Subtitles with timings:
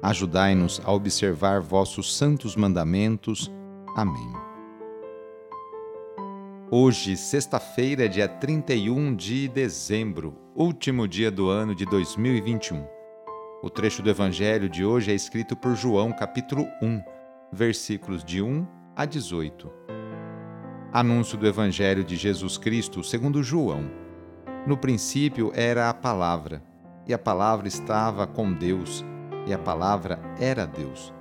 [0.00, 3.50] Ajudai-nos a observar vossos santos mandamentos.
[3.96, 4.32] Amém.
[6.70, 12.86] Hoje, sexta-feira, dia 31 de dezembro, último dia do ano de 2021.
[13.60, 17.02] O trecho do Evangelho de hoje é escrito por João, capítulo 1,
[17.52, 18.64] versículos de 1
[18.94, 19.68] a 18.
[20.92, 23.90] Anúncio do Evangelho de Jesus Cristo segundo João.
[24.64, 26.62] No princípio era a palavra,
[27.04, 29.04] e a palavra estava com Deus
[29.48, 31.12] e a palavra era Deus.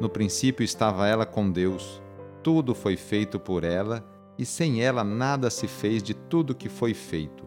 [0.00, 2.02] No princípio estava ela com Deus,
[2.42, 4.04] tudo foi feito por ela,
[4.36, 7.46] e sem ela nada se fez de tudo que foi feito.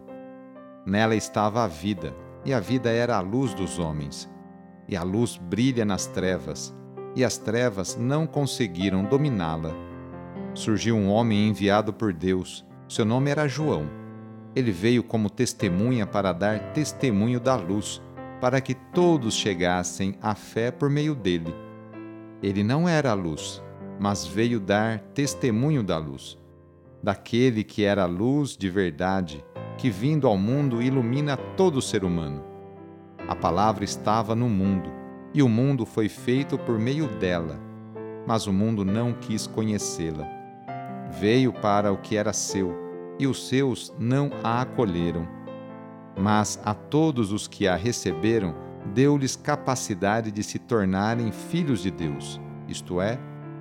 [0.86, 4.32] Nela estava a vida, e a vida era a luz dos homens.
[4.88, 6.74] E a luz brilha nas trevas,
[7.14, 9.74] e as trevas não conseguiram dominá-la.
[10.54, 13.90] Surgiu um homem enviado por Deus, seu nome era João.
[14.56, 18.02] Ele veio como testemunha para dar testemunho da luz
[18.46, 21.52] para que todos chegassem à fé por meio dele.
[22.44, 23.60] Ele não era a luz,
[24.00, 26.38] mas veio dar testemunho da luz,
[27.02, 29.44] daquele que era a luz de verdade,
[29.80, 32.44] que vindo ao mundo ilumina todo ser humano.
[33.28, 34.92] A palavra estava no mundo,
[35.34, 37.60] e o mundo foi feito por meio dela,
[38.28, 40.30] mas o mundo não quis conhecê-la.
[41.20, 42.76] Veio para o que era seu,
[43.18, 45.45] e os seus não a acolheram
[46.18, 48.56] mas a todos os que a receberam,
[48.94, 53.20] deu-lhes capacidade de se tornarem filhos de Deus, isto é,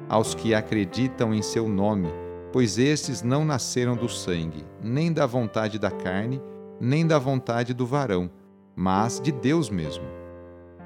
[0.09, 2.09] aos que acreditam em seu nome,
[2.53, 6.41] pois estes não nasceram do sangue, nem da vontade da carne,
[6.81, 8.31] nem da vontade do varão,
[8.77, 10.05] mas de Deus mesmo.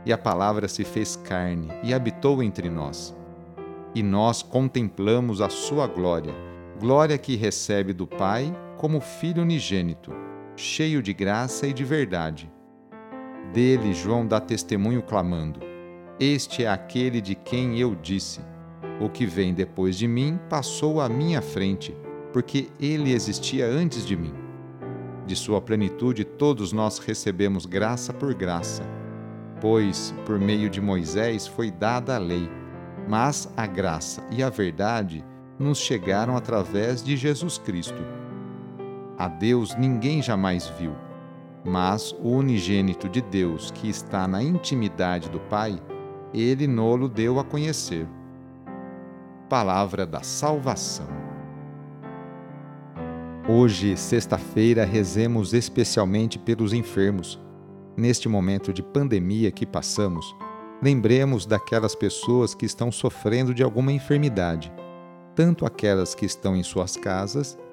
[0.07, 3.15] E a palavra se fez carne e habitou entre nós.
[3.95, 6.33] E nós contemplamos a sua glória,
[6.81, 10.28] glória que recebe do Pai como Filho unigênito
[10.59, 12.51] cheio de graça e de verdade.
[13.53, 15.61] Dele João dá testemunho clamando:
[16.19, 18.41] Este é aquele de quem eu disse:
[19.01, 21.97] O que vem depois de mim passou à minha frente,
[22.33, 24.35] porque ele existia antes de mim.
[25.27, 28.83] De sua plenitude todos nós recebemos graça por graça.
[29.61, 32.49] Pois, por meio de Moisés foi dada a lei,
[33.09, 35.25] mas a graça e a verdade
[35.59, 38.18] nos chegaram através de Jesus Cristo.
[39.19, 40.95] A Deus ninguém jamais viu,
[41.65, 45.83] mas o unigênito de Deus, que está na intimidade do Pai,
[46.33, 48.07] ele nolo deu a conhecer.
[49.49, 51.09] Palavra da Salvação.
[53.49, 57.41] Hoje, sexta-feira, rezemos especialmente pelos enfermos.
[57.97, 60.33] Neste momento de pandemia que passamos,
[60.81, 64.73] lembremos daquelas pessoas que estão sofrendo de alguma enfermidade,
[65.35, 67.59] tanto aquelas que estão em suas casas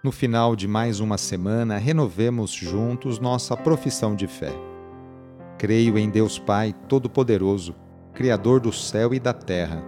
[0.00, 4.52] No final de mais uma semana, renovemos juntos nossa profissão de fé.
[5.58, 7.74] Creio em Deus Pai Todo-Poderoso,
[8.14, 9.82] Criador do céu e da terra,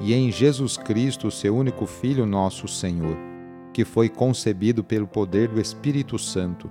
[0.00, 3.16] e em Jesus Cristo, seu único Filho, nosso Senhor,
[3.72, 6.68] que foi concebido pelo poder do Espírito Santo,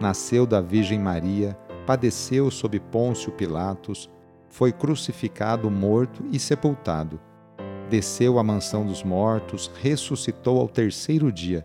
[0.00, 4.10] nasceu da Virgem Maria, padeceu sob Pôncio Pilatos,
[4.48, 7.20] foi crucificado, morto e sepultado.
[7.88, 11.64] Desceu à mansão dos mortos, ressuscitou ao terceiro dia,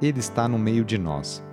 [0.00, 1.44] Ele está no meio de nós.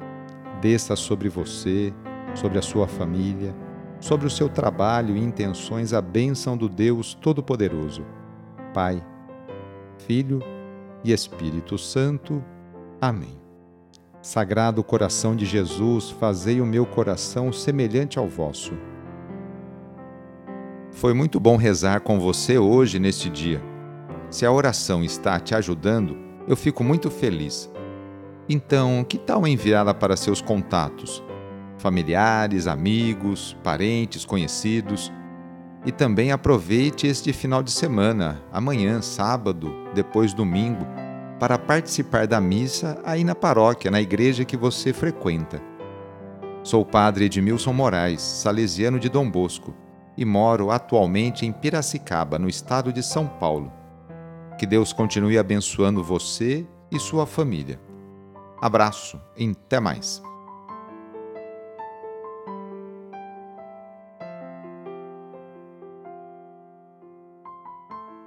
[0.62, 1.94] Desça sobre você,
[2.36, 3.56] sobre a sua família,
[4.00, 8.06] sobre o seu trabalho e intenções a bênção do Deus Todo-Poderoso.
[8.74, 9.02] Pai,
[10.06, 10.42] Filho
[11.04, 12.44] e Espírito Santo.
[13.00, 13.40] Amém.
[14.22, 18.74] Sagrado coração de Jesus, fazei o meu coração semelhante ao vosso.
[20.92, 23.62] Foi muito bom rezar com você hoje neste dia.
[24.30, 26.18] Se a oração está te ajudando,
[26.48, 27.70] eu fico muito feliz.
[28.48, 31.24] Então, que tal enviá-la para seus contatos?
[31.78, 35.12] Familiares, amigos, parentes, conhecidos?
[35.86, 40.86] E também aproveite este final de semana, amanhã, sábado, depois domingo,
[41.40, 45.62] para participar da missa aí na paróquia, na igreja que você frequenta.
[46.64, 49.74] Sou o padre Edmilson Moraes, salesiano de Dom Bosco,
[50.18, 53.72] e moro atualmente em Piracicaba, no estado de São Paulo.
[54.58, 57.80] Que Deus continue abençoando você e sua família.
[58.64, 60.24] Abraço e até mais.